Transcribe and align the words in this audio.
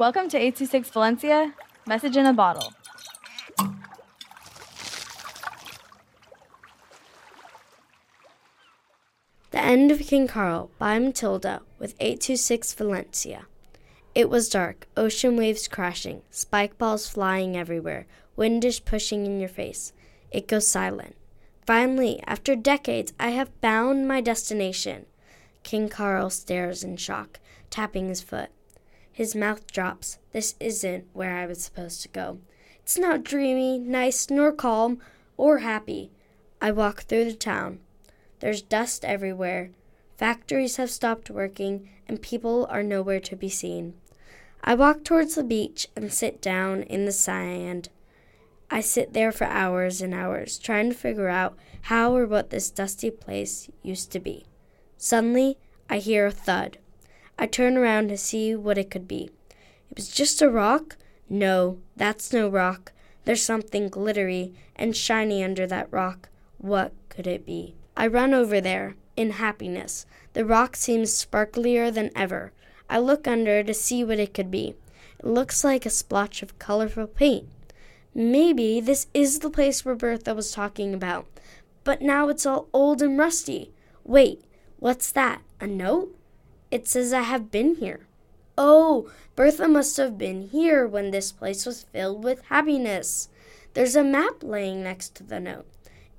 Welcome 0.00 0.30
to 0.30 0.38
826 0.38 0.88
Valencia, 0.88 1.54
message 1.86 2.16
in 2.16 2.24
a 2.24 2.32
bottle. 2.32 2.72
The 9.50 9.58
End 9.58 9.90
of 9.90 9.98
King 9.98 10.26
Carl 10.26 10.70
by 10.78 10.98
Matilda 10.98 11.60
with 11.78 11.96
826 12.00 12.72
Valencia. 12.72 13.44
It 14.14 14.30
was 14.30 14.48
dark, 14.48 14.88
ocean 14.96 15.36
waves 15.36 15.68
crashing, 15.68 16.22
spike 16.30 16.78
balls 16.78 17.06
flying 17.06 17.54
everywhere, 17.54 18.06
windish 18.38 18.82
pushing 18.82 19.26
in 19.26 19.38
your 19.38 19.50
face. 19.50 19.92
It 20.30 20.48
goes 20.48 20.66
silent. 20.66 21.14
Finally, 21.66 22.22
after 22.26 22.56
decades, 22.56 23.12
I 23.20 23.32
have 23.32 23.50
found 23.60 24.08
my 24.08 24.22
destination. 24.22 25.04
King 25.62 25.90
Carl 25.90 26.30
stares 26.30 26.82
in 26.82 26.96
shock, 26.96 27.38
tapping 27.68 28.08
his 28.08 28.22
foot. 28.22 28.48
His 29.12 29.34
mouth 29.34 29.66
drops. 29.70 30.18
This 30.32 30.54
isn't 30.60 31.06
where 31.12 31.36
I 31.36 31.46
was 31.46 31.62
supposed 31.62 32.02
to 32.02 32.08
go. 32.08 32.38
It's 32.82 32.98
not 32.98 33.24
dreamy, 33.24 33.78
nice, 33.78 34.30
nor 34.30 34.52
calm, 34.52 35.00
or 35.36 35.58
happy. 35.58 36.10
I 36.60 36.70
walk 36.70 37.02
through 37.02 37.24
the 37.24 37.34
town. 37.34 37.80
There's 38.40 38.62
dust 38.62 39.04
everywhere. 39.04 39.70
Factories 40.16 40.76
have 40.76 40.90
stopped 40.90 41.30
working, 41.30 41.88
and 42.08 42.20
people 42.20 42.66
are 42.70 42.82
nowhere 42.82 43.20
to 43.20 43.36
be 43.36 43.48
seen. 43.48 43.94
I 44.62 44.74
walk 44.74 45.04
towards 45.04 45.34
the 45.34 45.44
beach 45.44 45.88
and 45.96 46.12
sit 46.12 46.42
down 46.42 46.82
in 46.82 47.06
the 47.06 47.12
sand. 47.12 47.88
I 48.70 48.80
sit 48.80 49.14
there 49.14 49.32
for 49.32 49.44
hours 49.44 50.02
and 50.02 50.12
hours, 50.12 50.58
trying 50.58 50.90
to 50.90 50.94
figure 50.94 51.28
out 51.28 51.56
how 51.82 52.14
or 52.14 52.26
what 52.26 52.50
this 52.50 52.70
dusty 52.70 53.10
place 53.10 53.68
used 53.82 54.12
to 54.12 54.20
be. 54.20 54.46
Suddenly, 54.98 55.56
I 55.88 55.98
hear 55.98 56.26
a 56.26 56.30
thud. 56.30 56.78
I 57.40 57.46
turn 57.46 57.78
around 57.78 58.08
to 58.08 58.18
see 58.18 58.54
what 58.54 58.76
it 58.76 58.90
could 58.90 59.08
be. 59.08 59.30
It 59.90 59.96
was 59.96 60.08
just 60.08 60.42
a 60.42 60.50
rock? 60.50 60.98
No, 61.30 61.78
that's 61.96 62.34
no 62.34 62.50
rock. 62.50 62.92
There's 63.24 63.42
something 63.42 63.88
glittery 63.88 64.52
and 64.76 64.94
shiny 64.94 65.42
under 65.42 65.66
that 65.66 65.90
rock. 65.90 66.28
What 66.58 66.92
could 67.08 67.26
it 67.26 67.46
be? 67.46 67.74
I 67.96 68.08
run 68.08 68.34
over 68.34 68.60
there, 68.60 68.94
in 69.16 69.30
happiness. 69.30 70.04
The 70.34 70.44
rock 70.44 70.76
seems 70.76 71.12
sparklier 71.12 71.90
than 71.90 72.10
ever. 72.14 72.52
I 72.90 72.98
look 72.98 73.26
under 73.26 73.62
to 73.62 73.72
see 73.72 74.04
what 74.04 74.18
it 74.18 74.34
could 74.34 74.50
be. 74.50 74.74
It 75.18 75.24
looks 75.24 75.64
like 75.64 75.86
a 75.86 75.90
splotch 75.90 76.42
of 76.42 76.58
colorful 76.58 77.06
paint. 77.06 77.48
Maybe 78.14 78.80
this 78.80 79.06
is 79.14 79.38
the 79.38 79.48
place 79.48 79.82
where 79.82 79.94
Bertha 79.94 80.34
was 80.34 80.52
talking 80.52 80.92
about. 80.92 81.26
But 81.84 82.02
now 82.02 82.28
it's 82.28 82.44
all 82.44 82.68
old 82.74 83.00
and 83.00 83.18
rusty. 83.18 83.72
Wait, 84.04 84.44
what's 84.78 85.10
that? 85.12 85.40
A 85.58 85.66
note? 85.66 86.14
It 86.70 86.86
says 86.86 87.12
I 87.12 87.22
have 87.22 87.50
been 87.50 87.76
here. 87.76 88.06
Oh, 88.56 89.10
Bertha 89.34 89.66
must 89.66 89.96
have 89.96 90.16
been 90.16 90.48
here 90.48 90.86
when 90.86 91.10
this 91.10 91.32
place 91.32 91.66
was 91.66 91.82
filled 91.82 92.22
with 92.22 92.44
happiness. 92.46 93.28
There's 93.74 93.96
a 93.96 94.04
map 94.04 94.42
laying 94.42 94.82
next 94.82 95.14
to 95.16 95.24
the 95.24 95.40
note. 95.40 95.66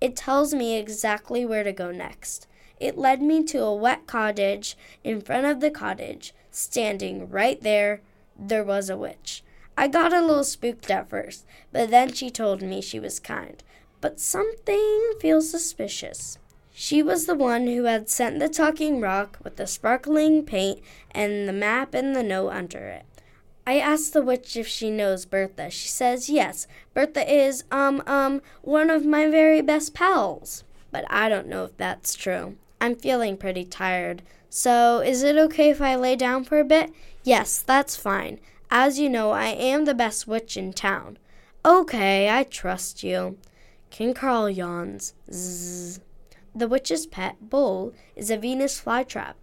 It 0.01 0.15
tells 0.15 0.53
me 0.53 0.77
exactly 0.77 1.45
where 1.45 1.63
to 1.63 1.71
go 1.71 1.91
next. 1.91 2.47
It 2.79 2.97
led 2.97 3.21
me 3.21 3.43
to 3.43 3.63
a 3.63 3.75
wet 3.75 4.07
cottage. 4.07 4.75
In 5.03 5.21
front 5.21 5.45
of 5.45 5.59
the 5.59 5.69
cottage, 5.69 6.33
standing 6.49 7.29
right 7.29 7.61
there, 7.61 8.01
there 8.37 8.63
was 8.63 8.89
a 8.89 8.97
witch. 8.97 9.43
I 9.77 9.87
got 9.87 10.11
a 10.11 10.19
little 10.19 10.43
spooked 10.43 10.89
at 10.91 11.09
first, 11.09 11.45
but 11.71 11.91
then 11.91 12.11
she 12.13 12.29
told 12.29 12.61
me 12.61 12.81
she 12.81 12.99
was 12.99 13.19
kind. 13.19 13.63
But 14.01 14.19
something 14.19 15.13
feels 15.21 15.49
suspicious. 15.49 16.39
She 16.83 17.03
was 17.03 17.27
the 17.27 17.35
one 17.35 17.67
who 17.67 17.83
had 17.83 18.09
sent 18.09 18.39
the 18.39 18.49
talking 18.49 18.99
rock 18.99 19.37
with 19.43 19.57
the 19.57 19.67
sparkling 19.67 20.43
paint 20.43 20.81
and 21.11 21.47
the 21.47 21.53
map 21.53 21.93
and 21.93 22.15
the 22.15 22.23
note 22.23 22.49
under 22.49 22.87
it. 22.87 23.05
I 23.67 23.77
asked 23.77 24.13
the 24.13 24.23
witch 24.23 24.57
if 24.57 24.67
she 24.67 24.89
knows 24.89 25.25
Bertha. 25.25 25.69
She 25.69 25.87
says 25.87 26.27
yes. 26.27 26.65
Bertha 26.95 27.31
is, 27.31 27.65
um, 27.69 28.01
um, 28.07 28.41
one 28.63 28.89
of 28.89 29.05
my 29.05 29.29
very 29.29 29.61
best 29.61 29.93
pals. 29.93 30.63
But 30.89 31.05
I 31.07 31.29
don't 31.29 31.45
know 31.45 31.65
if 31.65 31.77
that's 31.77 32.15
true. 32.15 32.55
I'm 32.81 32.95
feeling 32.95 33.37
pretty 33.37 33.63
tired. 33.63 34.23
So, 34.49 35.01
is 35.01 35.21
it 35.21 35.37
okay 35.37 35.69
if 35.69 35.83
I 35.83 35.95
lay 35.95 36.15
down 36.15 36.45
for 36.45 36.59
a 36.59 36.65
bit? 36.65 36.91
Yes, 37.23 37.61
that's 37.61 37.95
fine. 37.95 38.39
As 38.71 38.97
you 38.97 39.07
know, 39.07 39.29
I 39.29 39.49
am 39.49 39.85
the 39.85 39.93
best 39.93 40.25
witch 40.25 40.57
in 40.57 40.73
town. 40.73 41.19
Okay, 41.63 42.35
I 42.35 42.41
trust 42.41 43.03
you. 43.03 43.37
King 43.91 44.15
Carl 44.15 44.49
yawns. 44.49 45.13
Zzz. 45.31 45.99
The 46.53 46.67
witch's 46.67 47.05
pet, 47.05 47.49
Bull, 47.49 47.93
is 48.15 48.29
a 48.29 48.37
Venus 48.37 48.81
flytrap 48.81 49.35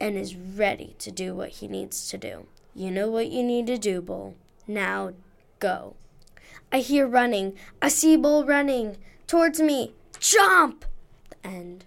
and 0.00 0.16
is 0.16 0.34
ready 0.34 0.96
to 0.98 1.10
do 1.10 1.34
what 1.34 1.50
he 1.50 1.68
needs 1.68 2.08
to 2.08 2.18
do. 2.18 2.46
You 2.74 2.90
know 2.90 3.10
what 3.10 3.28
you 3.28 3.42
need 3.42 3.66
to 3.66 3.78
do, 3.78 4.00
Bull. 4.00 4.34
Now 4.66 5.12
go. 5.58 5.94
I 6.72 6.78
hear 6.78 7.06
running. 7.06 7.54
I 7.82 7.88
see 7.88 8.16
Bull 8.16 8.44
running 8.44 8.96
towards 9.26 9.60
me. 9.60 9.94
Jump! 10.18 10.86
The 11.28 11.48
end. 11.48 11.84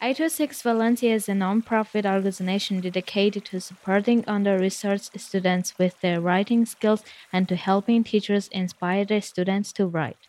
826 0.00 0.62
Valencia 0.62 1.14
is 1.14 1.28
a 1.28 1.34
non-profit 1.34 2.04
organization 2.04 2.80
dedicated 2.80 3.44
to 3.46 3.60
supporting 3.60 4.22
under-researched 4.26 5.18
students 5.18 5.78
with 5.78 6.00
their 6.00 6.20
writing 6.20 6.66
skills 6.66 7.02
and 7.32 7.48
to 7.48 7.56
helping 7.56 8.04
teachers 8.04 8.48
inspire 8.48 9.04
their 9.04 9.22
students 9.22 9.72
to 9.72 9.86
write. 9.86 10.28